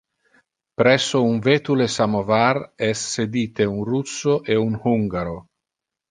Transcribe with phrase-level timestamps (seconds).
[0.81, 2.55] Presso un vetule samovar
[2.87, 5.37] es sedite un russo e un hungaro.